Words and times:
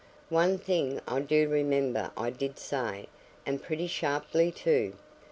One 0.29 0.57
thing 0.57 0.99
I 1.07 1.19
do 1.19 1.47
remember 1.47 2.09
I 2.17 2.31
did 2.31 2.57
say, 2.57 3.07
and 3.45 3.61
pretty 3.61 3.85
sharply 3.85 4.51
too. 4.51 4.93